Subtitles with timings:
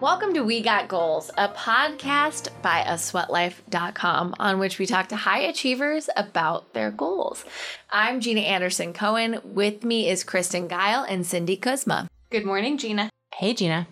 [0.00, 5.40] Welcome to We Got Goals, a podcast by asweatlife.com on which we talk to high
[5.40, 7.44] achievers about their goals.
[7.90, 9.40] I'm Jeana Anderson Cohen.
[9.42, 12.06] With me is Kristen Geil and Cindy Kuzma.
[12.30, 13.08] Good morning, Jeana.
[13.34, 13.88] Hey, Jeana.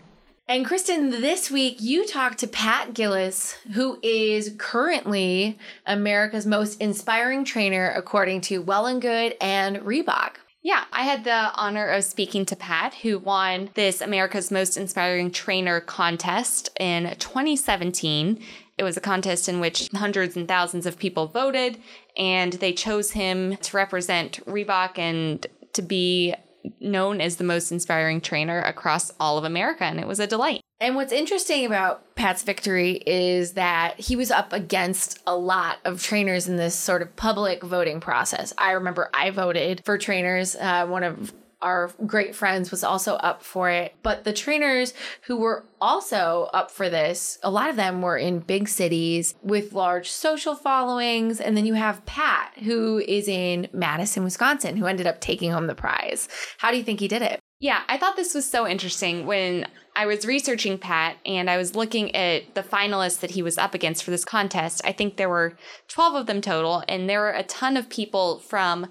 [0.46, 7.44] And Kristen, this week you talked to Pat Gillis, who is currently America's most inspiring
[7.44, 10.36] trainer according to Well and Good and Reebok.
[10.66, 15.30] Yeah, I had the honor of speaking to Pat, who won this America's Most Inspiring
[15.30, 18.42] Trainer contest in 2017.
[18.76, 21.78] It was a contest in which hundreds and thousands of people voted,
[22.16, 26.34] and they chose him to represent Reebok and to be
[26.80, 30.62] known as the most inspiring trainer across all of America, and it was a delight.
[30.78, 36.02] And what's interesting about Pat's victory is that he was up against a lot of
[36.02, 38.52] trainers in this sort of public voting process.
[38.58, 40.54] I remember I voted for trainers.
[40.54, 43.94] Uh, one of our great friends was also up for it.
[44.02, 44.92] But the trainers
[45.22, 49.72] who were also up for this, a lot of them were in big cities with
[49.72, 51.40] large social followings.
[51.40, 55.66] And then you have Pat, who is in Madison, Wisconsin, who ended up taking home
[55.66, 56.28] the prize.
[56.58, 57.40] How do you think he did it?
[57.58, 61.74] Yeah, I thought this was so interesting when I was researching Pat and I was
[61.74, 64.82] looking at the finalists that he was up against for this contest.
[64.84, 65.56] I think there were
[65.88, 68.88] 12 of them total, and there were a ton of people from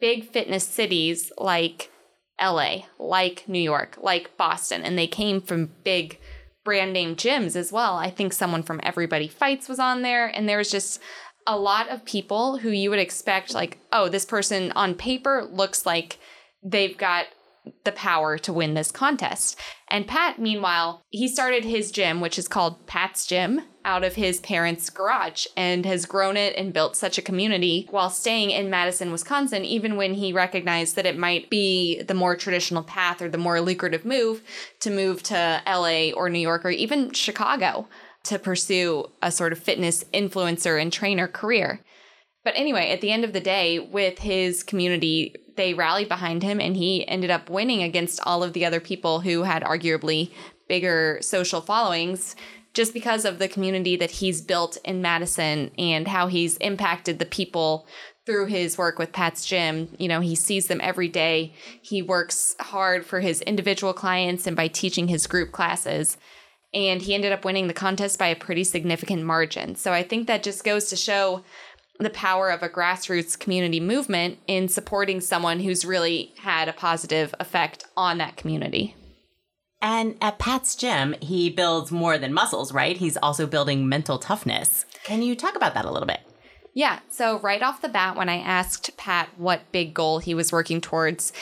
[0.00, 1.90] big fitness cities like
[2.40, 6.18] LA, like New York, like Boston, and they came from big
[6.64, 7.96] brand name gyms as well.
[7.96, 11.00] I think someone from Everybody Fights was on there, and there was just
[11.46, 15.86] a lot of people who you would expect, like, oh, this person on paper looks
[15.86, 16.18] like
[16.64, 17.26] they've got
[17.84, 19.58] the power to win this contest.
[19.88, 24.40] And Pat, meanwhile, he started his gym, which is called Pat's Gym, out of his
[24.40, 29.10] parents' garage and has grown it and built such a community while staying in Madison,
[29.10, 33.38] Wisconsin, even when he recognized that it might be the more traditional path or the
[33.38, 34.42] more lucrative move
[34.80, 37.88] to move to LA or New York or even Chicago
[38.24, 41.80] to pursue a sort of fitness influencer and trainer career.
[42.44, 46.60] But anyway, at the end of the day, with his community they rallied behind him
[46.60, 50.30] and he ended up winning against all of the other people who had arguably
[50.68, 52.34] bigger social followings
[52.74, 57.26] just because of the community that he's built in Madison and how he's impacted the
[57.26, 57.86] people
[58.24, 59.94] through his work with Pat's Gym.
[59.98, 61.54] You know, he sees them every day.
[61.82, 66.16] He works hard for his individual clients and by teaching his group classes.
[66.72, 69.74] And he ended up winning the contest by a pretty significant margin.
[69.74, 71.44] So I think that just goes to show
[71.98, 77.34] the power of a grassroots community movement in supporting someone who's really had a positive
[77.38, 78.96] effect on that community.
[79.80, 82.96] And at Pat's gym, he builds more than muscles, right?
[82.96, 84.86] He's also building mental toughness.
[85.04, 86.20] Can you talk about that a little bit?
[86.72, 87.00] Yeah.
[87.10, 90.80] So, right off the bat, when I asked Pat what big goal he was working
[90.80, 91.32] towards,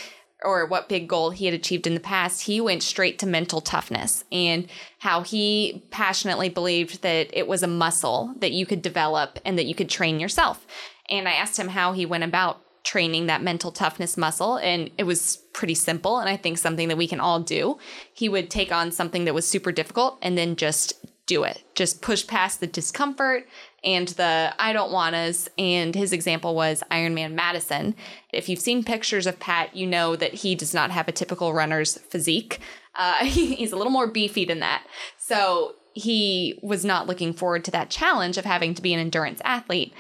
[0.43, 3.61] or what big goal he had achieved in the past, he went straight to mental
[3.61, 4.69] toughness and
[4.99, 9.67] how he passionately believed that it was a muscle that you could develop and that
[9.67, 10.67] you could train yourself.
[11.09, 15.05] And I asked him how he went about training that mental toughness muscle and it
[15.05, 17.79] was pretty simple and I think something that we can all do.
[18.13, 20.95] He would take on something that was super difficult and then just
[21.31, 21.63] do it.
[21.77, 23.47] Just push past the discomfort
[23.85, 25.47] and the I don't wannas.
[25.57, 27.95] And his example was Ironman Madison.
[28.33, 31.53] If you've seen pictures of Pat, you know that he does not have a typical
[31.55, 32.59] runner's physique.
[32.97, 34.85] Uh, he's a little more beefy than that.
[35.19, 39.41] So he was not looking forward to that challenge of having to be an endurance
[39.45, 39.95] athlete.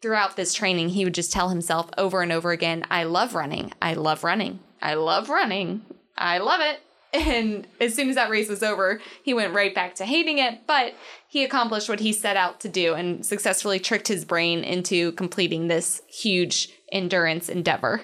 [0.00, 3.72] Throughout this training, he would just tell himself over and over again, I love running.
[3.80, 4.58] I love running.
[4.82, 5.82] I love running.
[6.18, 6.80] I love it.
[7.12, 10.66] And as soon as that race was over, he went right back to hating it,
[10.66, 10.94] but
[11.28, 15.68] he accomplished what he set out to do and successfully tricked his brain into completing
[15.68, 18.02] this huge endurance endeavor.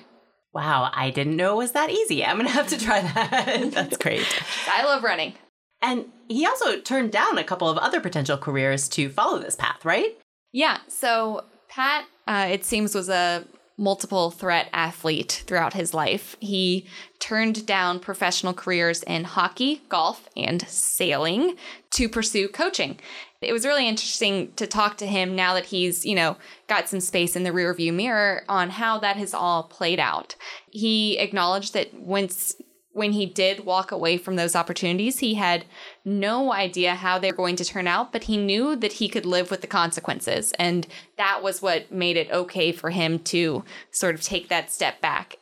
[0.52, 2.24] Wow, I didn't know it was that easy.
[2.24, 3.70] I'm going to have to try that.
[3.72, 4.26] That's great.
[4.68, 5.34] I love running.
[5.80, 9.84] And he also turned down a couple of other potential careers to follow this path,
[9.84, 10.18] right?
[10.52, 10.78] Yeah.
[10.88, 13.44] So Pat, uh, it seems, was a
[13.76, 16.36] multiple threat athlete throughout his life.
[16.40, 16.86] He
[17.18, 21.56] turned down professional careers in hockey, golf, and sailing
[21.90, 22.98] to pursue coaching.
[23.40, 26.36] It was really interesting to talk to him now that he's, you know,
[26.66, 30.34] got some space in the rearview mirror on how that has all played out.
[30.70, 32.56] He acknowledged that once
[32.98, 35.64] when he did walk away from those opportunities, he had
[36.04, 39.24] no idea how they were going to turn out, but he knew that he could
[39.24, 40.52] live with the consequences.
[40.58, 40.84] And
[41.16, 43.62] that was what made it okay for him to
[43.92, 45.36] sort of take that step back.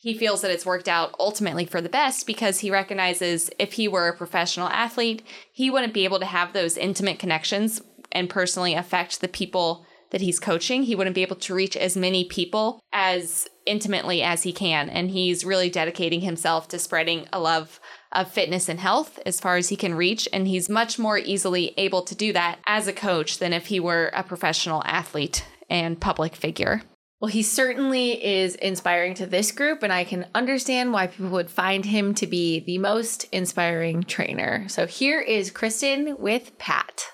[0.00, 3.88] He feels that it's worked out ultimately for the best because he recognizes if he
[3.88, 5.22] were a professional athlete,
[5.52, 10.20] he wouldn't be able to have those intimate connections and personally affect the people that
[10.20, 10.84] he's coaching.
[10.84, 14.88] He wouldn't be able to reach as many people as intimately as he can.
[14.88, 17.80] And he's really dedicating himself to spreading a love
[18.12, 20.28] of fitness and health as far as he can reach.
[20.32, 23.80] And he's much more easily able to do that as a coach than if he
[23.80, 26.82] were a professional athlete and public figure.
[27.20, 31.50] Well, he certainly is inspiring to this group, and I can understand why people would
[31.50, 34.68] find him to be the most inspiring trainer.
[34.68, 37.06] So here is Kristen with Pat.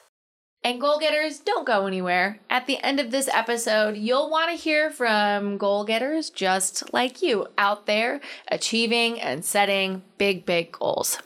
[0.62, 2.38] And goal getters, don't go anywhere.
[2.50, 7.22] At the end of this episode, you'll want to hear from goal getters just like
[7.22, 11.18] you out there achieving and setting big, big goals.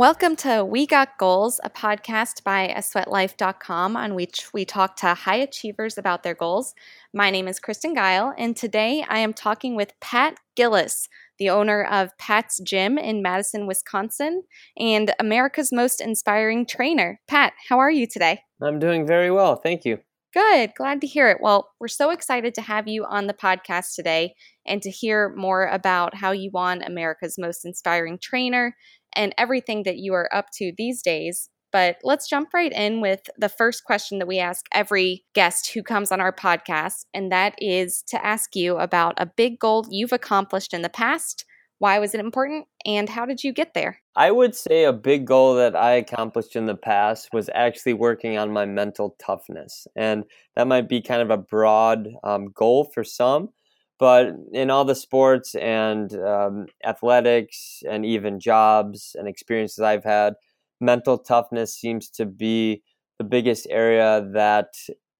[0.00, 5.36] Welcome to We Got Goals, a podcast by asweatlife.com on which we talk to high
[5.36, 6.74] achievers about their goals.
[7.12, 11.06] My name is Kristen Geil, and today I am talking with Pat Gillis,
[11.38, 14.44] the owner of Pat's Gym in Madison, Wisconsin,
[14.78, 17.20] and America's most inspiring trainer.
[17.28, 18.40] Pat, how are you today?
[18.62, 19.56] I'm doing very well.
[19.56, 19.98] Thank you.
[20.32, 20.74] Good.
[20.76, 21.38] Glad to hear it.
[21.40, 25.66] Well, we're so excited to have you on the podcast today and to hear more
[25.66, 28.76] about how you won America's Most Inspiring Trainer
[29.14, 31.48] and everything that you are up to these days.
[31.72, 35.82] But let's jump right in with the first question that we ask every guest who
[35.82, 40.12] comes on our podcast, and that is to ask you about a big goal you've
[40.12, 41.44] accomplished in the past.
[41.78, 44.00] Why was it important, and how did you get there?
[44.14, 48.36] I would say a big goal that I accomplished in the past was actually working
[48.36, 49.86] on my mental toughness.
[49.96, 50.24] And
[50.56, 53.50] that might be kind of a broad um, goal for some,
[54.00, 60.34] but in all the sports and um, athletics and even jobs and experiences I've had,
[60.80, 62.82] mental toughness seems to be
[63.18, 64.68] the biggest area that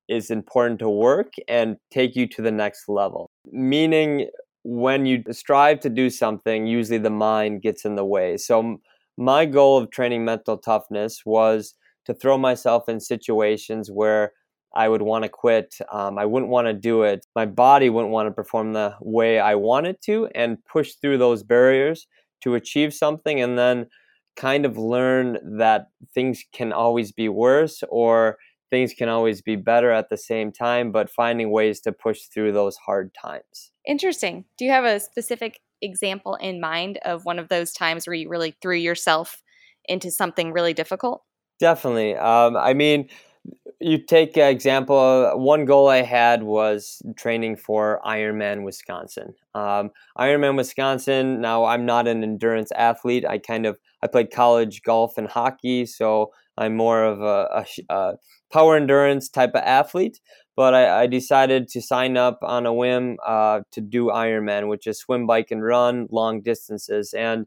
[0.09, 3.29] is important to work and take you to the next level.
[3.53, 4.29] Meaning,
[4.63, 8.39] when you strive to do something, usually the mind gets in the way.
[8.39, 8.79] So,
[9.19, 11.75] my goal of training mental toughness was
[12.07, 14.33] to throw myself in situations where
[14.75, 15.77] I would want to quit.
[15.91, 17.27] Um, I wouldn't want to do it.
[17.35, 21.43] My body wouldn't want to perform the way I wanted to and push through those
[21.43, 22.07] barriers
[22.43, 23.87] to achieve something and then
[24.37, 28.39] kind of learn that things can always be worse or
[28.71, 32.53] things can always be better at the same time, but finding ways to push through
[32.53, 33.73] those hard times.
[33.87, 34.45] Interesting.
[34.57, 38.29] Do you have a specific example in mind of one of those times where you
[38.29, 39.43] really threw yourself
[39.87, 41.23] into something really difficult?
[41.59, 42.17] Definitely.
[42.17, 43.09] Um, I mean,
[43.81, 49.35] you take an example one goal i had was training for ironman wisconsin.
[49.55, 53.25] Um, ironman wisconsin now i'm not an endurance athlete.
[53.27, 57.95] I kind of i played college golf and hockey so i'm more of a, a,
[57.95, 58.13] a
[58.53, 60.21] power endurance type of athlete.
[60.57, 64.87] But I, I, decided to sign up on a whim uh, to do ironman which
[64.87, 67.15] is swim bike and run long distances.
[67.15, 67.47] And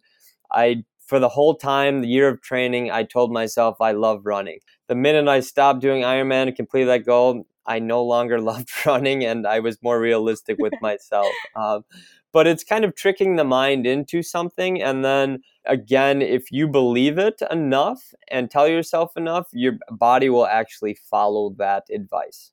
[0.52, 4.60] i for the whole time, the year of training, I told myself I love running.
[4.94, 9.26] The minute I stopped doing Ironman and completed that goal, I no longer loved running
[9.26, 11.34] and I was more realistic with myself.
[11.56, 11.84] Um,
[12.32, 14.84] but it's kind of tricking the mind into something.
[14.84, 20.46] And then again, if you believe it enough and tell yourself enough, your body will
[20.46, 22.52] actually follow that advice.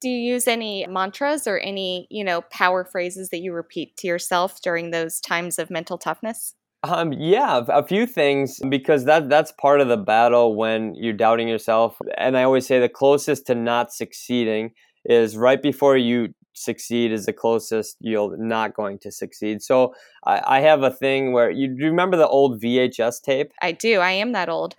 [0.00, 4.06] Do you use any mantras or any, you know, power phrases that you repeat to
[4.06, 6.54] yourself during those times of mental toughness?
[6.82, 11.46] Um, yeah, a few things because that that's part of the battle when you're doubting
[11.46, 11.98] yourself.
[12.16, 14.72] And I always say the closest to not succeeding
[15.04, 19.62] is right before you succeed is the closest you're not going to succeed.
[19.62, 19.94] So
[20.26, 23.52] I, I have a thing where you you remember the old VHS tape?
[23.60, 24.00] I do.
[24.00, 24.74] I am that old.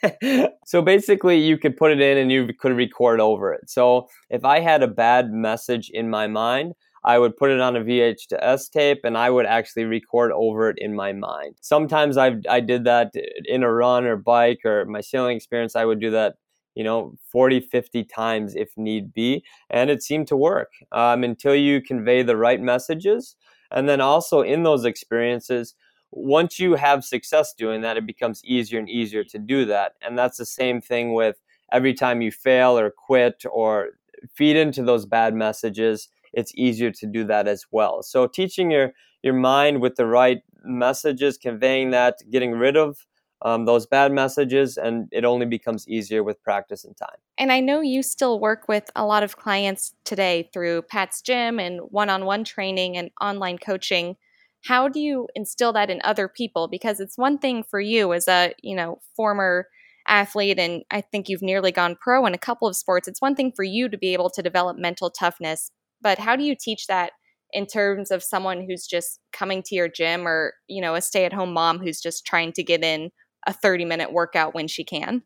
[0.66, 3.68] so basically, you could put it in and you could record over it.
[3.68, 7.76] So if I had a bad message in my mind, I would put it on
[7.76, 11.56] a VHS tape and I would actually record over it in my mind.
[11.60, 13.12] Sometimes I I did that
[13.44, 15.74] in a run or bike or my sailing experience.
[15.74, 16.36] I would do that,
[16.74, 19.44] you know, 40, 50 times if need be.
[19.70, 23.36] And it seemed to work um, until you convey the right messages.
[23.72, 25.74] And then also in those experiences,
[26.12, 29.94] once you have success doing that, it becomes easier and easier to do that.
[30.02, 31.36] And that's the same thing with
[31.72, 33.90] every time you fail or quit or
[34.34, 38.02] feed into those bad messages it's easier to do that as well.
[38.02, 43.06] So teaching your your mind with the right messages, conveying that, getting rid of
[43.42, 47.18] um, those bad messages, and it only becomes easier with practice and time.
[47.38, 51.58] And I know you still work with a lot of clients today through Pat's Gym
[51.58, 54.16] and one on one training and online coaching.
[54.64, 56.68] How do you instill that in other people?
[56.68, 59.66] Because it's one thing for you as a you know former
[60.08, 63.08] athlete and I think you've nearly gone pro in a couple of sports.
[63.08, 65.70] It's one thing for you to be able to develop mental toughness,
[66.02, 67.12] but how do you teach that
[67.52, 71.24] in terms of someone who's just coming to your gym or, you know, a stay
[71.24, 73.10] at home mom who's just trying to get in
[73.46, 75.22] a 30 minute workout when she can?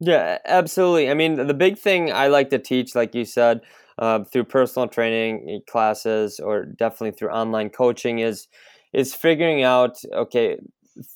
[0.00, 1.10] Yeah, absolutely.
[1.10, 3.60] I mean, the big thing I like to teach, like you said,
[3.98, 8.48] uh, through personal training classes or definitely through online coaching is
[8.92, 10.56] is figuring out okay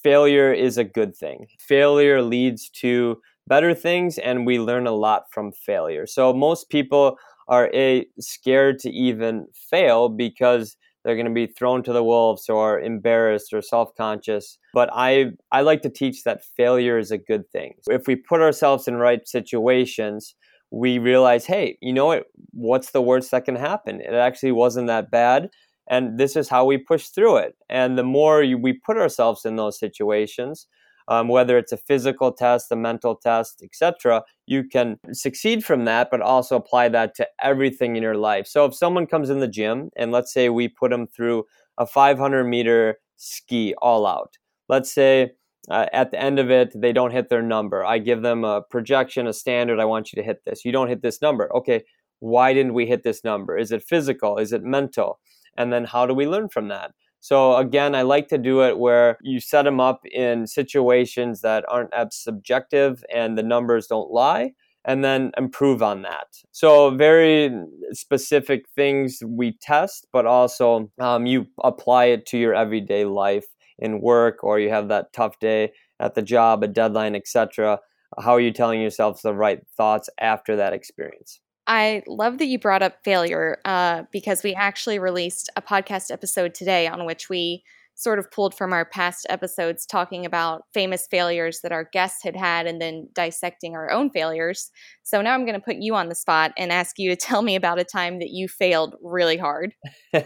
[0.02, 5.24] failure is a good thing failure leads to better things and we learn a lot
[5.32, 7.16] from failure so most people
[7.48, 12.48] are a scared to even fail because they're going to be thrown to the wolves
[12.48, 14.58] or embarrassed or self-conscious.
[14.72, 17.74] But i i like to teach that failure is a good thing.
[17.88, 20.34] If we put ourselves in right situations
[20.70, 22.24] we realize hey you know what?
[22.50, 24.00] What's the worst that can happen?
[24.00, 25.50] It actually wasn't that bad
[25.88, 27.56] and this is how we push through it.
[27.68, 30.66] And the more we put ourselves in those situations
[31.08, 34.22] um, whether it's a physical test, a mental test, etc.
[34.46, 38.46] You can succeed from that, but also apply that to everything in your life.
[38.46, 41.44] So if someone comes in the gym and let's say we put them through
[41.78, 44.36] a 500 meter ski all out,
[44.68, 45.32] let's say
[45.70, 47.84] uh, at the end of it they don't hit their number.
[47.84, 49.80] I give them a projection, a standard.
[49.80, 50.64] I want you to hit this.
[50.64, 51.54] You don't hit this number.
[51.56, 51.84] Okay,
[52.20, 53.56] why didn't we hit this number?
[53.56, 54.38] Is it physical?
[54.38, 55.20] Is it mental?
[55.56, 56.92] And then how do we learn from that?
[57.24, 61.64] So again, I like to do it where you set them up in situations that
[61.68, 64.52] aren't as subjective and the numbers don't lie
[64.84, 66.26] and then improve on that.
[66.52, 67.50] So, very
[67.92, 73.46] specific things we test, but also um, you apply it to your everyday life
[73.78, 77.80] in work, or you have that tough day at the job, a deadline, etc.
[78.18, 81.40] How are you telling yourself the right thoughts after that experience?
[81.66, 86.54] I love that you brought up failure uh, because we actually released a podcast episode
[86.54, 91.60] today on which we sort of pulled from our past episodes talking about famous failures
[91.60, 94.70] that our guests had had and then dissecting our own failures.
[95.04, 97.42] So now I'm going to put you on the spot and ask you to tell
[97.42, 99.74] me about a time that you failed really hard.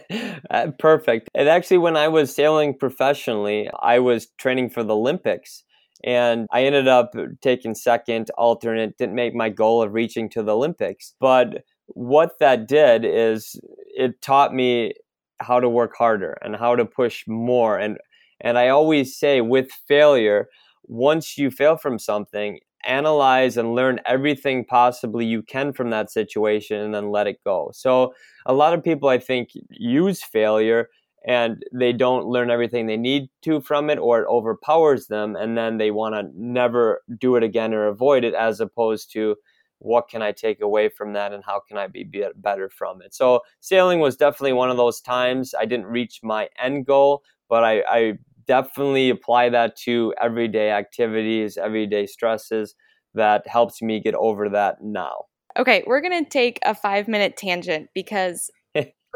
[0.51, 1.29] Uh, perfect.
[1.35, 5.63] And actually, when I was sailing professionally, I was training for the Olympics
[6.05, 10.55] and I ended up taking second alternate, didn't make my goal of reaching to the
[10.55, 11.15] Olympics.
[11.21, 13.61] But what that did is
[13.97, 14.95] it taught me
[15.41, 17.79] how to work harder and how to push more.
[17.79, 17.99] And
[18.41, 20.49] and I always say with failure,
[20.85, 26.81] once you fail from something, analyze and learn everything possibly you can from that situation
[26.81, 27.71] and then let it go.
[27.75, 28.15] So
[28.47, 30.89] a lot of people I think use failure
[31.29, 35.59] and they don't learn everything they need to from it or it overpowers them and
[35.59, 39.37] then they want to never do it again or avoid it as opposed to
[39.79, 43.15] what can I take away from that and how can I be better from it.
[43.15, 47.63] So sailing was definitely one of those times I didn't reach my end goal, but
[47.63, 48.13] I, I
[48.47, 52.75] definitely apply that to everyday activities, everyday stresses
[53.15, 55.27] that helps me get over that now.
[55.59, 58.51] Okay, we're going to take a five minute tangent because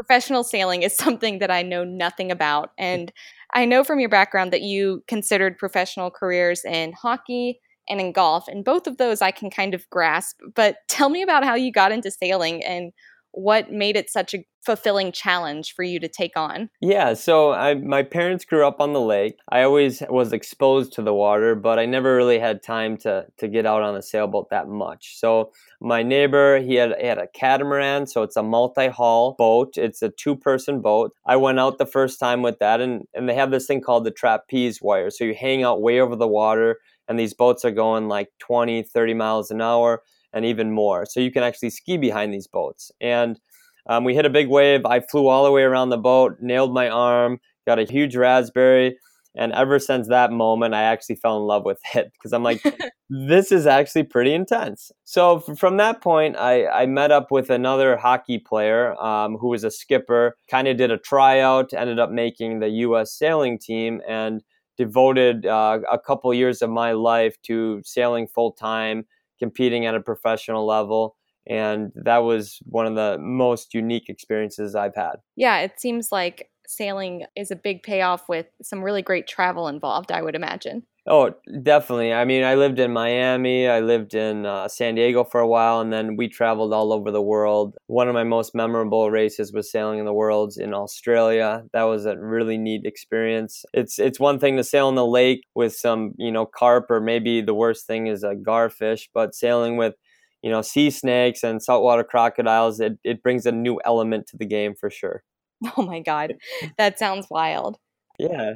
[0.02, 2.70] professional sailing is something that I know nothing about.
[2.76, 3.12] And
[3.54, 8.48] I know from your background that you considered professional careers in hockey and in golf.
[8.48, 10.40] And both of those I can kind of grasp.
[10.54, 12.92] But tell me about how you got into sailing and
[13.32, 16.70] what made it such a fulfilling challenge for you to take on?
[16.80, 19.38] Yeah, so I, my parents grew up on the lake.
[19.50, 23.48] I always was exposed to the water, but I never really had time to to
[23.48, 25.18] get out on a sailboat that much.
[25.18, 29.76] So my neighbor, he had, he had a catamaran, so it's a multi-hull boat.
[29.76, 31.12] It's a two-person boat.
[31.26, 34.04] I went out the first time with that, and and they have this thing called
[34.04, 35.10] the trapeze wire.
[35.10, 38.82] So you hang out way over the water, and these boats are going like 20,
[38.82, 41.06] 30 miles an hour and even more.
[41.06, 42.90] So you can actually ski behind these boats.
[43.00, 43.38] And
[43.86, 44.84] um, we hit a big wave.
[44.86, 48.96] I flew all the way around the boat, nailed my arm, got a huge raspberry.
[49.34, 52.62] And ever since that moment, I actually fell in love with it because I'm like,
[53.10, 54.90] this is actually pretty intense.
[55.04, 59.64] So from that point, I, I met up with another hockey player um, who was
[59.64, 63.12] a skipper, kind of did a tryout, ended up making the U.S.
[63.12, 64.42] sailing team, and
[64.76, 69.04] devoted uh, a couple years of my life to sailing full time
[69.42, 71.16] competing at a professional level
[71.48, 75.16] and that was one of the most unique experiences I've had.
[75.36, 80.12] Yeah, it seems like sailing is a big payoff with some really great travel involved,
[80.12, 80.84] I would imagine.
[81.04, 82.12] Oh, definitely.
[82.12, 85.80] I mean, I lived in Miami, I lived in uh, San Diego for a while,
[85.80, 87.76] and then we traveled all over the world.
[87.88, 91.64] One of my most memorable races was sailing in the worlds in Australia.
[91.72, 93.64] That was a really neat experience.
[93.74, 97.00] It's it's one thing to sail in the lake with some, you know, carp or
[97.00, 99.94] maybe the worst thing is a garfish, but sailing with
[100.42, 104.46] you know, sea snakes and saltwater crocodiles, it, it brings a new element to the
[104.46, 105.22] game for sure.
[105.76, 106.34] Oh my God.
[106.78, 107.78] That sounds wild.
[108.18, 108.54] Yeah.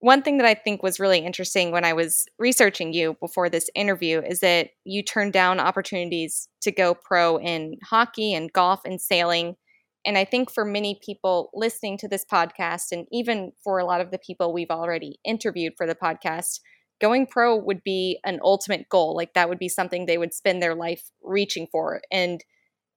[0.00, 3.70] One thing that I think was really interesting when I was researching you before this
[3.74, 9.00] interview is that you turned down opportunities to go pro in hockey and golf and
[9.00, 9.56] sailing.
[10.04, 14.02] And I think for many people listening to this podcast, and even for a lot
[14.02, 16.60] of the people we've already interviewed for the podcast,
[17.00, 19.16] going pro would be an ultimate goal.
[19.16, 22.02] Like that would be something they would spend their life reaching for.
[22.12, 22.44] And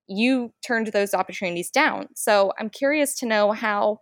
[0.08, 2.08] you turned those opportunities down.
[2.16, 4.00] So I'm curious to know how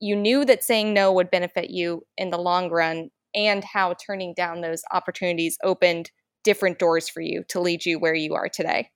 [0.00, 4.34] you knew that saying no would benefit you in the long run and how turning
[4.34, 6.10] down those opportunities opened
[6.42, 8.90] different doors for you to lead you where you are today.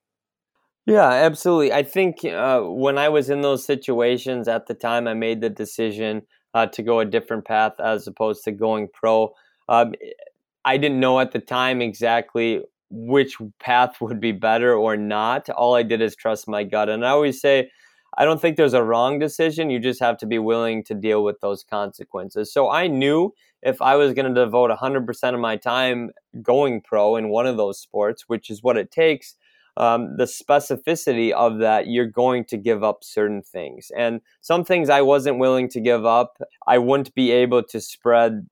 [0.87, 1.73] Yeah, absolutely.
[1.73, 5.49] I think uh, when I was in those situations at the time, I made the
[5.49, 9.35] decision uh, to go a different path as opposed to going pro.
[9.69, 9.93] Um,
[10.65, 15.49] I didn't know at the time exactly which path would be better or not.
[15.51, 16.89] All I did is trust my gut.
[16.89, 17.71] And I always say,
[18.17, 19.71] I don't think there's a wrong decision.
[19.71, 22.53] You just have to be willing to deal with those consequences.
[22.53, 26.11] So I knew if I was going to devote 100% of my time
[26.43, 29.37] going pro in one of those sports, which is what it takes,
[29.77, 33.91] um, the specificity of that, you're going to give up certain things.
[33.97, 36.39] And some things I wasn't willing to give up.
[36.67, 38.47] I wouldn't be able to spread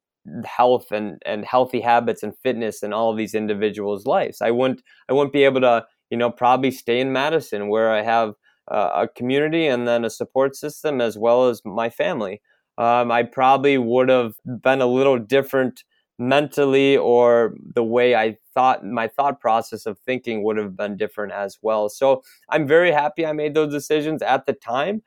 [0.44, 4.40] health and, and healthy habits and fitness in all these individuals' lives.
[4.40, 8.02] I wouldn't I wouldn't be able to, you know, probably stay in Madison where I
[8.02, 8.34] have
[8.76, 12.40] a community and then a support system as well as my family.
[12.78, 15.84] Um, I probably would have been a little different
[16.18, 21.32] mentally or the way I thought my thought process of thinking would have been different
[21.32, 21.88] as well.
[21.88, 25.02] So I'm very happy I made those decisions at the time.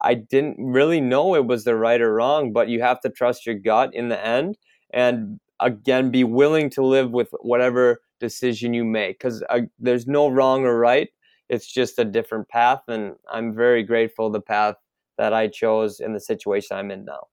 [0.00, 3.46] I didn't really know it was the right or wrong, but you have to trust
[3.46, 4.58] your gut in the end
[4.92, 10.28] and again be willing to live with whatever decision you make because uh, there's no
[10.28, 11.08] wrong or right.
[11.48, 14.76] It's just a different path, and I'm very grateful the path
[15.16, 17.26] that I chose in the situation I'm in now.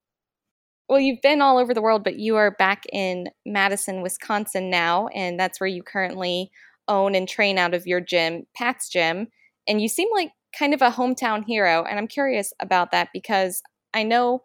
[0.88, 5.08] Well, you've been all over the world, but you are back in Madison, Wisconsin now,
[5.08, 6.52] and that's where you currently
[6.88, 9.28] own and train out of your gym, Pat's Gym.
[9.68, 11.84] And you seem like kind of a hometown hero.
[11.84, 13.62] And I'm curious about that because
[13.94, 14.44] I know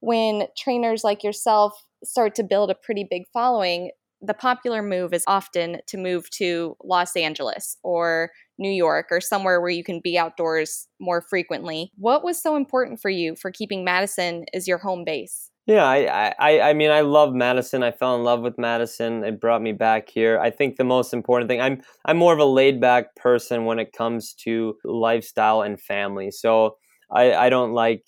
[0.00, 3.90] when trainers like yourself start to build a pretty big following,
[4.22, 9.60] the popular move is often to move to Los Angeles or New York or somewhere
[9.60, 11.90] where you can be outdoors more frequently.
[11.96, 15.50] What was so important for you for keeping Madison as your home base?
[15.66, 17.82] Yeah, I, I, I mean, I love Madison.
[17.82, 19.24] I fell in love with Madison.
[19.24, 20.38] It brought me back here.
[20.40, 23.78] I think the most important thing, I'm, I'm more of a laid back person when
[23.78, 26.30] it comes to lifestyle and family.
[26.30, 26.76] So
[27.10, 28.04] I, I don't like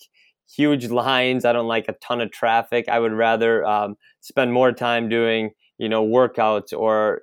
[0.53, 1.45] huge lines.
[1.45, 2.89] I don't like a ton of traffic.
[2.89, 7.21] I would rather um, spend more time doing, you know, workouts or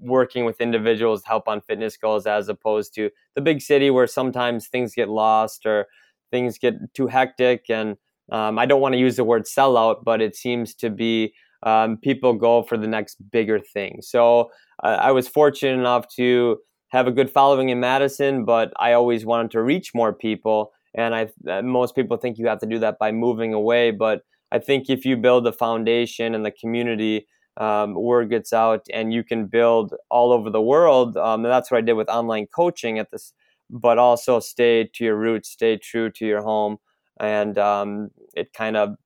[0.00, 4.06] working with individuals to help on fitness goals as opposed to the big city where
[4.06, 5.86] sometimes things get lost or
[6.30, 7.96] things get too hectic and
[8.30, 11.96] um, I don't want to use the word sellout, but it seems to be um,
[11.98, 13.98] people go for the next bigger thing.
[14.00, 14.50] So
[14.82, 19.24] uh, I was fortunate enough to have a good following in Madison, but I always
[19.24, 20.72] wanted to reach more people.
[20.94, 24.22] And I, uh, most people think you have to do that by moving away, but
[24.50, 29.12] I think if you build the foundation and the community, um, word gets out, and
[29.12, 31.16] you can build all over the world.
[31.16, 33.32] Um, and that's what I did with online coaching at this,
[33.70, 36.78] but also stay to your roots, stay true to your home
[37.20, 38.96] and um, it kind of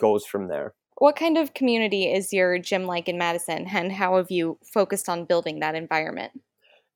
[0.00, 0.74] goes from there.
[0.98, 5.08] What kind of community is your gym like in Madison, and how have you focused
[5.08, 6.32] on building that environment?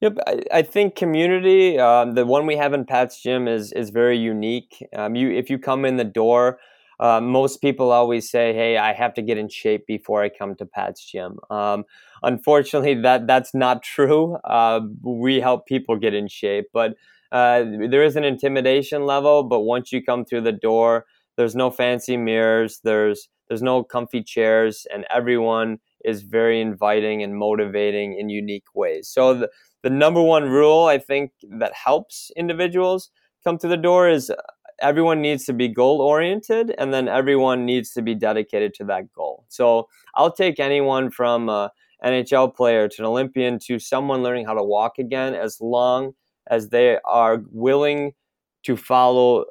[0.00, 1.78] Yep, I, I think community.
[1.78, 4.86] Um, the one we have in Pat's gym is is very unique.
[4.96, 6.58] Um, you, if you come in the door,
[7.00, 10.54] uh, most people always say, "Hey, I have to get in shape before I come
[10.56, 11.84] to Pat's gym." Um,
[12.22, 14.36] unfortunately, that that's not true.
[14.44, 16.94] Uh, we help people get in shape, but
[17.32, 21.70] uh, there is an intimidation level, but once you come through the door, there's no
[21.70, 28.28] fancy mirrors, there's there's no comfy chairs, and everyone is very inviting and motivating in
[28.30, 29.08] unique ways.
[29.08, 29.50] So the,
[29.82, 33.10] the number one rule I think that helps individuals
[33.44, 34.36] come through the door is uh,
[34.80, 39.12] everyone needs to be goal oriented and then everyone needs to be dedicated to that
[39.12, 39.44] goal.
[39.48, 41.70] So I'll take anyone from a
[42.04, 46.12] NHL player to an Olympian to someone learning how to walk again as long
[46.50, 48.12] as they are willing
[48.64, 49.44] to follow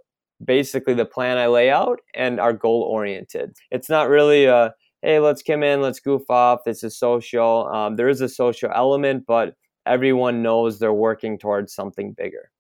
[0.44, 3.56] basically the plan I lay out and are goal oriented.
[3.72, 6.62] It's not really a hey, let's come in, let's goof off.
[6.66, 7.68] It's a social.
[7.68, 12.52] Um, there is a social element, but everyone knows they're working towards something bigger.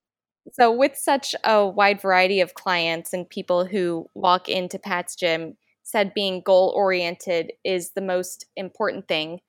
[0.53, 5.57] So, with such a wide variety of clients and people who walk into Pat's gym,
[5.83, 9.39] said being goal oriented is the most important thing.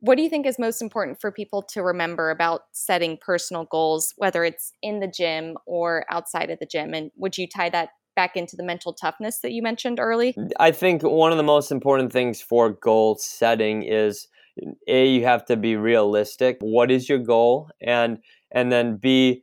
[0.00, 4.12] What do you think is most important for people to remember about setting personal goals,
[4.16, 6.92] whether it's in the gym or outside of the gym?
[6.94, 10.36] And would you tie that back into the mental toughness that you mentioned early?
[10.58, 14.28] I think one of the most important things for goal setting is
[14.86, 16.58] a you have to be realistic.
[16.60, 17.70] What is your goal?
[17.80, 18.18] And
[18.52, 19.42] and then b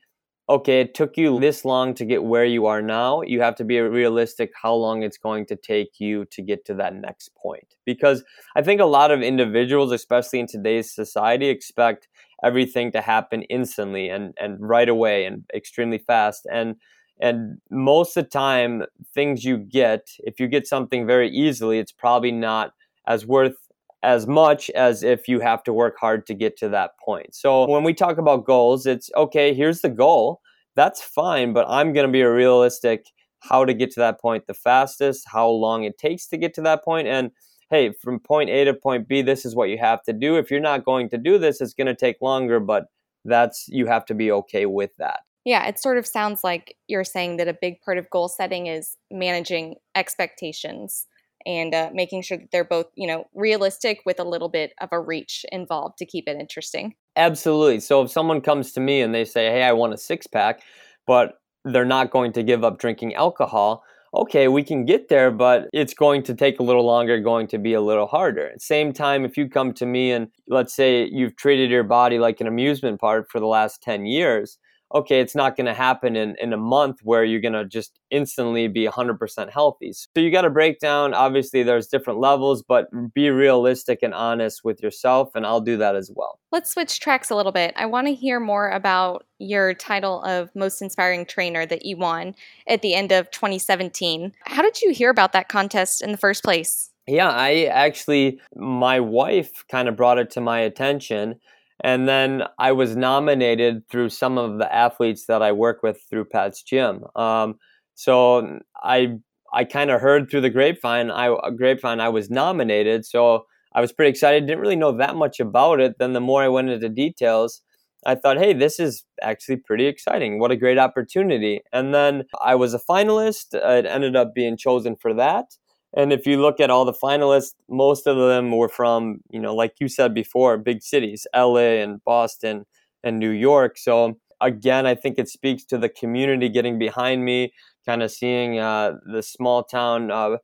[0.50, 3.22] okay, it took you this long to get where you are now.
[3.22, 6.74] You have to be realistic how long it's going to take you to get to
[6.76, 7.76] that next point.
[7.86, 8.24] Because
[8.56, 12.08] I think a lot of individuals, especially in today's society, expect
[12.44, 16.76] everything to happen instantly and and right away and extremely fast and
[17.22, 21.92] and most of the time things you get if you get something very easily it's
[21.92, 22.74] probably not
[23.08, 23.68] as worth
[24.04, 27.36] as much as if you have to work hard to get to that point.
[27.36, 30.42] So when we talk about goals, it's okay, here's the goal.
[30.76, 33.06] That's fine, but I'm going to be a realistic
[33.42, 36.62] how to get to that point the fastest, how long it takes to get to
[36.62, 37.32] that point and
[37.72, 40.36] hey, from point A to point B, this is what you have to do.
[40.36, 42.88] If you're not going to do this, it's going to take longer, but
[43.24, 45.22] that's you have to be okay with that.
[45.46, 48.68] Yeah, it sort of sounds like you're saying that a big part of goal setting
[48.68, 51.08] is managing expectations
[51.46, 54.90] and uh, making sure that they're both, you know, realistic with a little bit of
[54.92, 56.94] a reach involved to keep it interesting.
[57.16, 57.80] Absolutely.
[57.80, 60.62] So if someone comes to me and they say, "Hey, I want a six pack,"
[61.06, 65.68] but they're not going to give up drinking alcohol, okay, we can get there, but
[65.74, 68.48] it's going to take a little longer, going to be a little harder.
[68.48, 71.84] At the same time, if you come to me and let's say you've treated your
[71.84, 74.58] body like an amusement park for the last 10 years,
[74.94, 78.00] okay, it's not going to happen in, in a month where you're going to just
[78.10, 79.94] instantly be 100% healthy.
[79.94, 84.62] So you got to break down, obviously, there's different levels, but be realistic and honest
[84.64, 86.40] with yourself, and I'll do that as well.
[86.52, 87.74] Let's switch tracks a little bit.
[87.78, 92.36] I want to hear more about your title of Most Inspiring Trainer that you won
[92.68, 94.34] at the end of 2017.
[94.46, 96.90] How did you hear about that contest in the first place?
[97.08, 101.40] Yeah, I actually, my wife kind of brought it to my attention
[101.84, 106.26] and then I was nominated through some of the athletes that I work with through
[106.26, 107.04] Pat's Gym.
[107.16, 107.56] Um,
[107.96, 109.18] so I
[109.54, 113.06] I kind of heard through the grapevine I grapevine I was nominated.
[113.06, 114.48] So I was pretty excited.
[114.48, 115.98] Didn't really know that much about it.
[116.00, 117.62] Then the more I went into details,
[118.06, 120.40] I thought, hey, this is actually pretty exciting.
[120.40, 121.62] What a great opportunity.
[121.72, 123.54] And then I was a finalist.
[123.54, 125.46] It ended up being chosen for that.
[125.94, 129.54] And if you look at all the finalists, most of them were from, you know,
[129.54, 132.66] like you said before, big cities, LA and Boston
[133.04, 133.78] and New York.
[133.78, 137.54] So again, I think it speaks to the community getting behind me,
[137.86, 140.38] kind of seeing uh, the small town uh,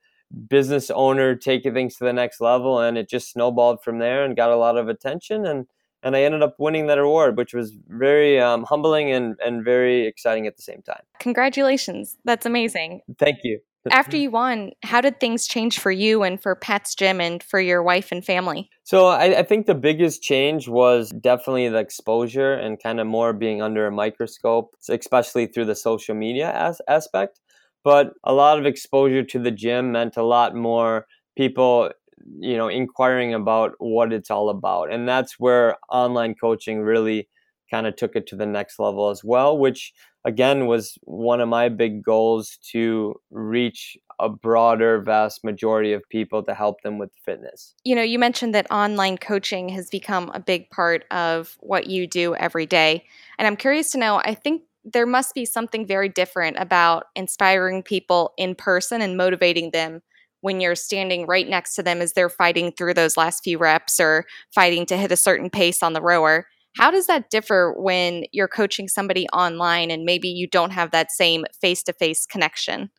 [0.50, 4.36] business owner taking things to the next level, and it just snowballed from there and
[4.36, 5.46] got a lot of attention.
[5.46, 5.68] And
[6.04, 10.06] and I ended up winning that award, which was very um, humbling and, and very
[10.06, 11.02] exciting at the same time.
[11.20, 12.18] Congratulations.
[12.24, 13.02] That's amazing.
[13.18, 13.60] Thank you.
[13.92, 17.60] After you won, how did things change for you and for Pat's Gym and for
[17.60, 18.70] your wife and family?
[18.84, 23.34] So I, I think the biggest change was definitely the exposure and kind of more
[23.34, 27.40] being under a microscope, especially through the social media as- aspect.
[27.84, 31.92] But a lot of exposure to the gym meant a lot more people
[32.40, 37.30] you know inquiring about what it's all about and that's where online coaching really
[37.70, 39.94] kind of took it to the next level as well which
[40.28, 46.44] again was one of my big goals to reach a broader vast majority of people
[46.44, 47.74] to help them with fitness.
[47.86, 52.06] You know you mentioned that online coaching has become a big part of what you
[52.08, 53.06] do every day
[53.40, 57.84] and i'm curious to know i think there must be something very different about inspiring
[57.84, 60.02] people in person and motivating them
[60.42, 64.00] when you're standing right next to them as they're fighting through those last few reps
[64.00, 68.24] or fighting to hit a certain pace on the rower how does that differ when
[68.32, 72.90] you're coaching somebody online and maybe you don't have that same face to face connection?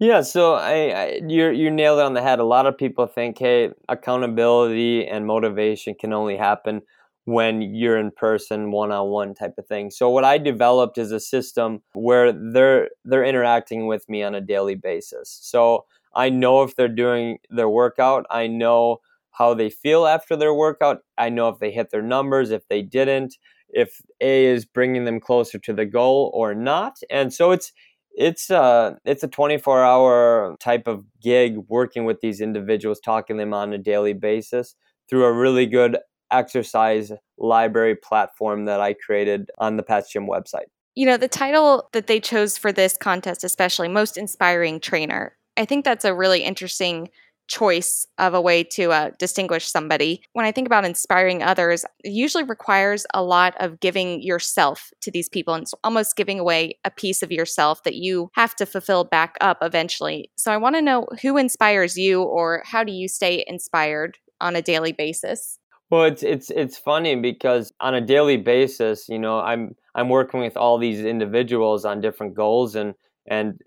[0.00, 2.38] Yeah, so I, you you nailed it on the head.
[2.38, 6.82] A lot of people think, hey, accountability and motivation can only happen
[7.24, 9.90] when you're in person, one on one type of thing.
[9.90, 14.40] So what I developed is a system where they're they're interacting with me on a
[14.40, 15.36] daily basis.
[15.42, 18.24] So I know if they're doing their workout.
[18.30, 18.98] I know
[19.38, 20.98] how they feel after their workout.
[21.16, 23.36] I know if they hit their numbers, if they didn't,
[23.70, 26.98] if A is bringing them closer to the goal or not.
[27.08, 27.72] And so it's
[28.12, 33.36] it's a uh, it's a 24 hour type of gig working with these individuals, talking
[33.36, 34.74] to them on a daily basis
[35.08, 35.98] through a really good
[36.30, 40.66] exercise library platform that I created on the Pat's Gym website.
[40.96, 45.64] You know, the title that they chose for this contest, especially most inspiring trainer, I
[45.64, 47.08] think that's a really interesting
[47.48, 50.22] choice of a way to uh, distinguish somebody.
[50.34, 55.10] When I think about inspiring others, it usually requires a lot of giving yourself to
[55.10, 58.66] these people and it's almost giving away a piece of yourself that you have to
[58.66, 60.30] fulfill back up eventually.
[60.36, 64.54] So I want to know who inspires you or how do you stay inspired on
[64.54, 65.58] a daily basis?
[65.90, 70.40] Well, it's it's it's funny because on a daily basis, you know, I'm I'm working
[70.40, 72.94] with all these individuals on different goals and
[73.28, 73.60] and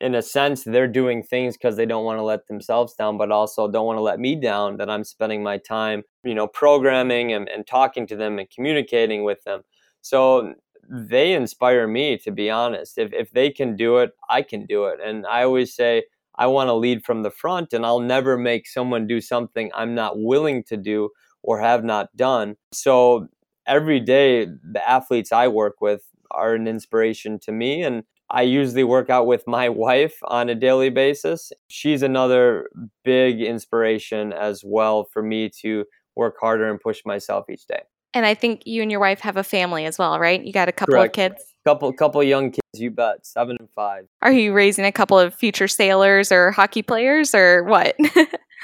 [0.00, 3.32] in a sense they're doing things because they don't want to let themselves down but
[3.32, 7.32] also don't want to let me down that i'm spending my time you know programming
[7.32, 9.62] and, and talking to them and communicating with them.
[10.02, 10.54] So
[10.90, 12.96] they inspire me to be honest.
[12.96, 15.00] If, if they can do it i can do it.
[15.04, 16.04] And i always say
[16.36, 19.94] i want to lead from the front and i'll never make someone do something i'm
[19.94, 21.10] not willing to do
[21.42, 22.56] or have not done.
[22.72, 23.28] So
[23.66, 27.82] every day, the athletes I work with are an inspiration to me.
[27.82, 31.52] And I usually work out with my wife on a daily basis.
[31.68, 32.68] She's another
[33.04, 35.84] big inspiration as well for me to
[36.16, 37.82] work harder and push myself each day.
[38.14, 40.42] And I think you and your wife have a family as well, right?
[40.42, 41.16] You got a couple Correct.
[41.16, 41.44] of kids.
[41.64, 44.06] Couple couple young kids, you bet, seven and five.
[44.22, 47.94] Are you raising a couple of future sailors or hockey players or what?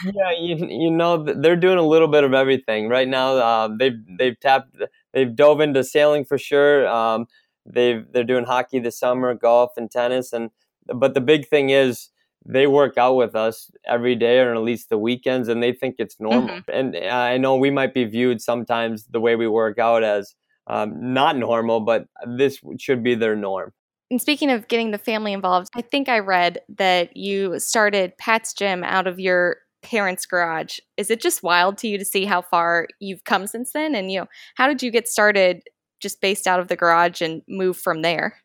[0.04, 3.36] yeah, you, you know they're doing a little bit of everything right now.
[3.36, 4.74] Uh, they've they've tapped
[5.12, 6.88] they've dove into sailing for sure.
[6.88, 7.26] Um,
[7.66, 10.50] they've they're doing hockey this summer, golf and tennis, and
[10.86, 12.10] but the big thing is
[12.46, 15.96] they work out with us every day or at least the weekends and they think
[15.98, 16.56] it's normal.
[16.56, 16.70] Mm-hmm.
[16.70, 20.34] and i know we might be viewed sometimes the way we work out as
[20.66, 23.72] um, not normal but this should be their norm.
[24.10, 28.52] And speaking of getting the family involved i think i read that you started pat's
[28.52, 30.78] gym out of your parents garage.
[30.96, 33.94] Is it just wild to you to see how far you've come since then?
[33.94, 35.62] And you know how did you get started
[36.04, 38.36] just based out of the garage and move from there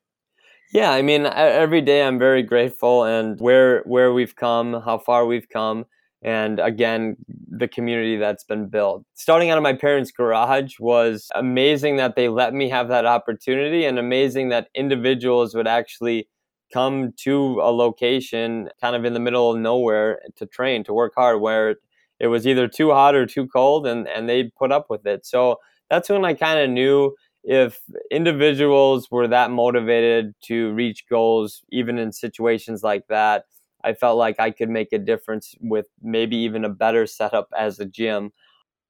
[0.72, 5.26] yeah, I mean, every day I'm very grateful and where where we've come, how far
[5.26, 5.86] we've come,
[6.22, 9.04] and again, the community that's been built.
[9.16, 13.86] Starting out of my parents' garage was amazing that they let me have that opportunity
[13.86, 16.28] and amazing that individuals would actually
[16.72, 21.14] come to a location kind of in the middle of nowhere to train, to work
[21.16, 21.78] hard where
[22.20, 25.26] it was either too hot or too cold and and they put up with it.
[25.26, 25.58] So
[25.90, 27.80] that's when I kind of knew if
[28.12, 33.46] individuals were that motivated to reach goals, even in situations like that,
[33.84, 37.80] I felt like I could make a difference with maybe even a better setup as
[37.80, 38.32] a gym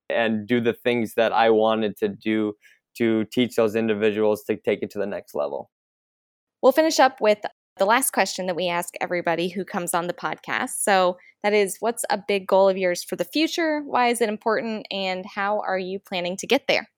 [0.09, 2.53] and do the things that I wanted to do
[2.97, 5.69] to teach those individuals to take it to the next level.
[6.61, 7.39] We'll finish up with
[7.77, 10.81] the last question that we ask everybody who comes on the podcast.
[10.81, 13.81] So, that is what's a big goal of yours for the future?
[13.85, 14.85] Why is it important?
[14.91, 16.89] And how are you planning to get there?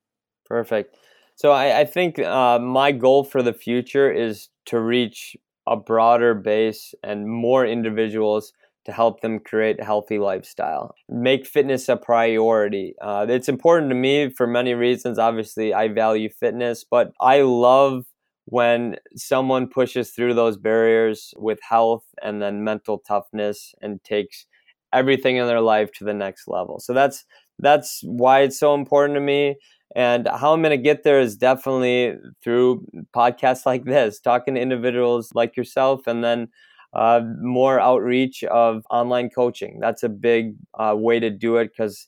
[0.46, 0.98] Perfect.
[1.42, 6.36] So I, I think uh, my goal for the future is to reach a broader
[6.36, 8.54] base and more individuals
[8.86, 10.94] to help them create a healthy lifestyle.
[11.10, 12.94] Make fitness a priority.
[13.02, 15.18] Uh, it's important to me for many reasons.
[15.18, 18.06] Obviously, I value fitness, but I love
[18.46, 24.46] when someone pushes through those barriers with health and then mental toughness and takes
[24.94, 26.80] everything in their life to the next level.
[26.80, 27.26] So that's
[27.58, 29.56] that's why it's so important to me.
[29.96, 34.62] And how I'm going to get there is definitely through podcasts like this, talking to
[34.62, 36.48] individuals like yourself, and then
[36.94, 39.80] uh, more outreach of online coaching.
[39.82, 42.08] That's a big uh, way to do it because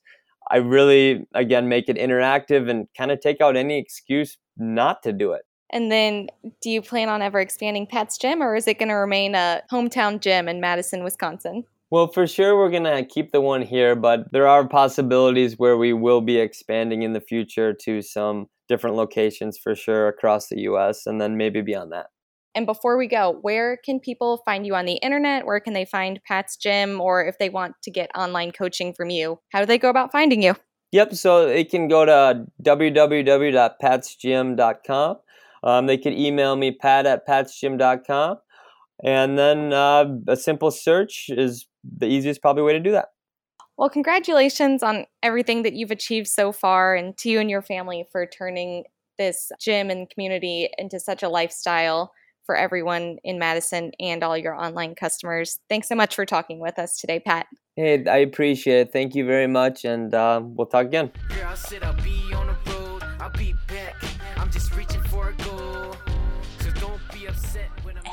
[0.49, 5.13] I really, again, make it interactive and kind of take out any excuse not to
[5.13, 5.43] do it.
[5.69, 6.27] And then,
[6.61, 9.63] do you plan on ever expanding Pat's Gym, or is it going to remain a
[9.71, 11.63] hometown gym in Madison, Wisconsin?
[11.93, 15.77] Well, for sure, we're going to keep the one here, but there are possibilities where
[15.77, 20.61] we will be expanding in the future to some different locations for sure across the
[20.61, 22.07] US and then maybe beyond that.
[22.55, 25.45] And before we go, where can people find you on the internet?
[25.45, 26.99] Where can they find Pat's Gym?
[26.99, 30.11] Or if they want to get online coaching from you, how do they go about
[30.11, 30.55] finding you?
[30.93, 35.17] Yep, so they can go to www.patsgym.com.
[35.63, 38.37] Um, they can email me, pat at patsgym.com.
[39.03, 43.09] And then uh, a simple search is the easiest probably way to do that.
[43.77, 48.05] Well, congratulations on everything that you've achieved so far and to you and your family
[48.11, 48.83] for turning
[49.17, 52.11] this gym and community into such a lifestyle
[52.45, 55.59] for everyone in Madison and all your online customers.
[55.69, 57.47] Thanks so much for talking with us today, Pat.
[57.75, 58.93] Hey, I appreciate it.
[58.93, 61.11] Thank you very much, and uh, we'll talk again.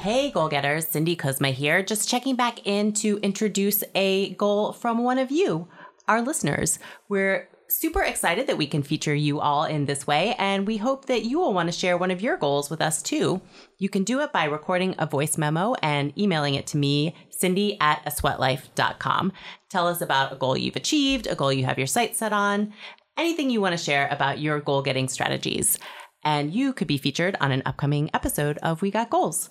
[0.00, 5.04] Hey, goal getters, Cindy Kuzma here, just checking back in to introduce a goal from
[5.04, 5.68] one of you,
[6.08, 6.78] our listeners.
[7.10, 11.04] We're super excited that we can feature you all in this way, and we hope
[11.04, 13.42] that you will want to share one of your goals with us too.
[13.76, 17.78] You can do it by recording a voice memo and emailing it to me, cindy
[17.78, 19.34] at asweatlife.com.
[19.68, 22.72] Tell us about a goal you've achieved, a goal you have your sights set on,
[23.18, 25.78] anything you want to share about your goal getting strategies.
[26.24, 29.50] And you could be featured on an upcoming episode of We Got Goals.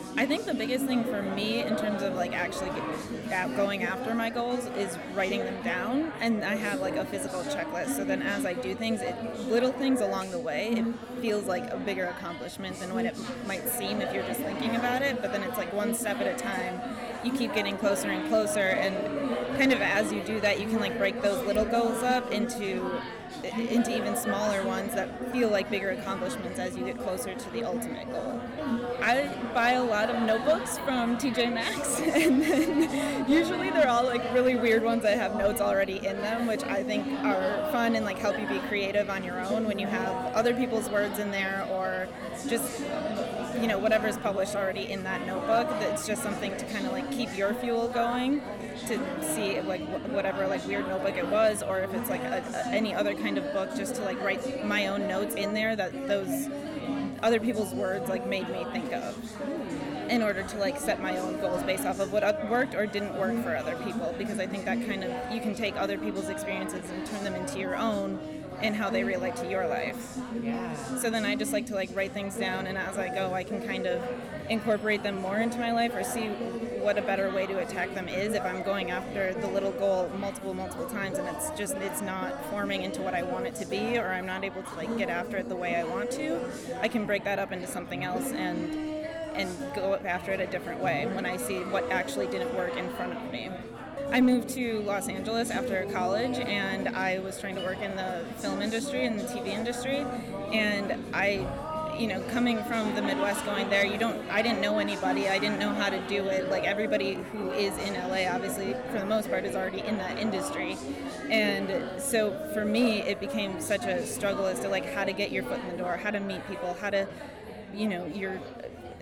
[0.17, 2.69] I think the biggest thing for me in terms of like actually
[3.55, 7.95] going after my goals is writing them down, and I have like a physical checklist.
[7.95, 9.15] So then, as I do things, it,
[9.47, 10.85] little things along the way, it
[11.21, 13.15] feels like a bigger accomplishment than what it
[13.47, 15.21] might seem if you're just thinking about it.
[15.21, 16.81] But then it's like one step at a time.
[17.23, 20.79] You keep getting closer and closer, and kind of as you do that, you can
[20.79, 22.91] like break those little goals up into
[23.43, 27.63] into even smaller ones that feel like bigger accomplishments as you get closer to the
[27.63, 28.41] ultimate goal.
[29.01, 34.21] I buy a lot of notebooks from TJ Maxx, and then usually they're all like
[34.33, 38.05] really weird ones that have notes already in them, which I think are fun and
[38.05, 41.31] like help you be creative on your own when you have other people's words in
[41.31, 42.07] there or
[42.47, 42.81] just
[43.61, 45.69] you know whatever is published already in that notebook.
[45.79, 48.41] that's just something to kind of like keep your fuel going
[48.87, 48.99] to
[49.35, 52.93] see like whatever like weird notebook it was, or if it's like a, a, any
[52.93, 56.49] other kind of book, just to like write my own notes in there that those
[57.21, 59.15] other people's words like made me think of
[60.09, 63.15] in order to like set my own goals based off of what worked or didn't
[63.15, 66.29] work for other people because i think that kind of you can take other people's
[66.29, 70.17] experiences and turn them into your own and how they relate to your life.
[70.41, 70.73] Yeah.
[70.97, 73.43] So then I just like to like write things down, and as I go, I
[73.43, 74.01] can kind of
[74.49, 78.09] incorporate them more into my life or see what a better way to attack them
[78.09, 82.01] is if I'm going after the little goal multiple multiple times and it's just it's
[82.01, 84.97] not forming into what I want it to be or I'm not able to like
[84.97, 86.39] get after it the way I want to
[86.81, 88.91] I can break that up into something else and
[89.35, 92.89] and go after it a different way when I see what actually didn't work in
[92.93, 93.49] front of me.
[94.11, 98.25] I moved to Los Angeles after college and I was trying to work in the
[98.39, 100.05] film industry and the TV industry.
[100.51, 101.47] And I,
[101.97, 105.29] you know, coming from the Midwest going there, you don't, I didn't know anybody.
[105.29, 106.49] I didn't know how to do it.
[106.49, 110.19] Like everybody who is in LA, obviously, for the most part, is already in that
[110.19, 110.75] industry.
[111.29, 115.31] And so for me, it became such a struggle as to like how to get
[115.31, 117.07] your foot in the door, how to meet people, how to,
[117.73, 118.41] you know, you're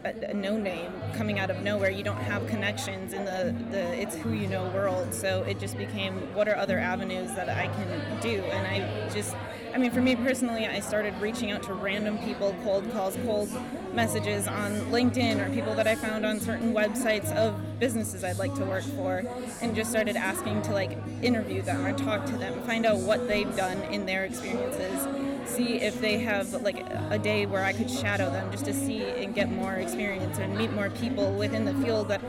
[0.03, 1.89] a, a, no name coming out of nowhere.
[1.89, 5.13] You don't have connections in the, the it's who you know world.
[5.13, 8.41] So it just became what are other avenues that I can do?
[8.41, 9.35] And I just,
[9.73, 13.49] I mean, for me personally, I started reaching out to random people, cold calls, cold
[13.93, 18.53] messages on LinkedIn or people that I found on certain websites of businesses I'd like
[18.55, 19.23] to work for,
[19.61, 23.27] and just started asking to like interview them or talk to them, find out what
[23.27, 25.07] they've done in their experiences
[25.49, 29.03] see if they have like a day where I could shadow them just to see
[29.03, 32.21] and get more experience and meet more people within the field that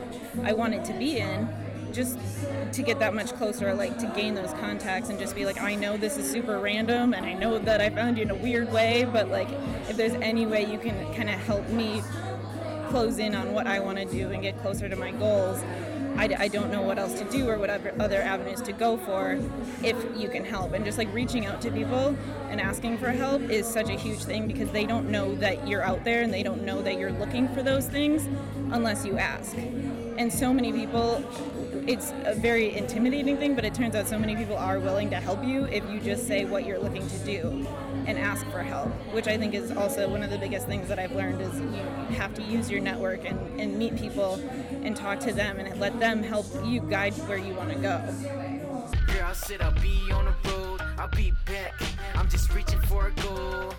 [0.43, 1.47] I wanted to be in
[1.93, 2.17] just
[2.71, 5.75] to get that much closer like to gain those contacts and just be like I
[5.75, 8.71] know this is super random and I know that I found you in a weird
[8.71, 9.49] way but like
[9.89, 12.01] if there's any way you can kind of help me
[12.89, 15.61] close in on what I want to do and get closer to my goals
[16.17, 19.39] I, I don't know what else to do or what other avenues to go for
[19.83, 20.73] if you can help.
[20.73, 22.15] And just like reaching out to people
[22.49, 25.83] and asking for help is such a huge thing because they don't know that you're
[25.83, 28.27] out there and they don't know that you're looking for those things
[28.71, 29.55] unless you ask.
[29.55, 31.23] And so many people,
[31.87, 35.15] it's a very intimidating thing, but it turns out so many people are willing to
[35.15, 37.67] help you if you just say what you're looking to do
[38.07, 40.99] and ask for help, which I think is also one of the biggest things that
[40.99, 44.35] I've learned is you have to use your network and, and meet people
[44.83, 48.01] and talk to them and let them help you guide where you want to go.
[49.13, 51.73] Girl, said I'll be on the road, I'll be back.
[52.15, 53.73] I'm just reaching for a goal.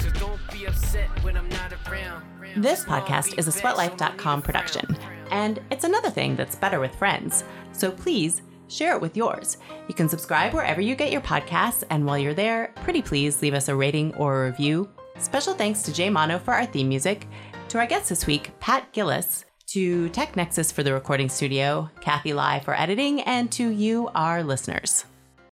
[0.00, 2.24] So don't be upset when I'm not around.
[2.56, 4.96] This podcast is asweatlife.com production,
[5.30, 7.44] and it's another thing that's better with friends.
[7.72, 8.42] So please
[8.72, 9.58] share it with yours.
[9.88, 13.54] You can subscribe wherever you get your podcasts, and while you're there, pretty please leave
[13.54, 14.88] us a rating or a review.
[15.18, 17.28] Special thanks to Jay Mono for our theme music,
[17.68, 22.60] to our guest this week, Pat Gillis, to TechNexus for the recording studio, Kathy Lai
[22.60, 25.04] for editing, and to you, our listeners.